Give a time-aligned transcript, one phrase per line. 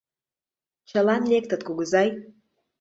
[0.89, 2.09] —Чылан лектыт, кугызай!